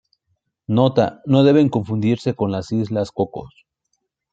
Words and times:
Nota, 0.79 1.05
no 1.27 1.43
deben 1.43 1.69
confundirse 1.69 2.33
con 2.33 2.51
las 2.51 2.71
islas 2.71 3.11
cocos. 3.11 3.67